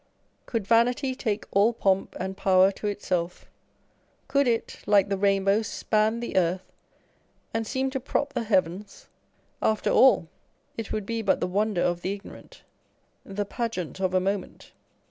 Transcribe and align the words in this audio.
Could 0.47 0.65
vanity 0.65 1.13
take 1.13 1.45
all 1.51 1.73
pomp 1.73 2.15
and 2.19 2.35
power 2.35 2.71
to 2.71 2.87
itself, 2.87 3.45
could 4.27 4.47
it, 4.47 4.77
like 4.87 5.09
the 5.09 5.15
rainbow, 5.17 5.61
span 5.61 6.21
the 6.21 6.35
earth, 6.37 6.73
and 7.53 7.67
seem 7.67 7.91
to 7.91 7.99
prop 7.99 8.33
the 8.33 8.41
heavens, 8.41 9.09
after 9.61 9.91
all 9.91 10.27
it 10.75 10.91
would 10.91 11.05
be 11.05 11.21
but 11.21 11.39
the 11.39 11.45
wonder 11.45 11.83
of 11.83 12.01
the 12.01 12.13
ignorant, 12.13 12.63
the 13.23 13.45
pageant 13.45 13.99
of 13.99 14.15
a 14.15 14.19
moment. 14.19 14.71